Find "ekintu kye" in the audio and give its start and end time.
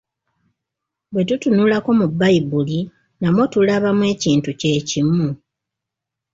4.13-4.73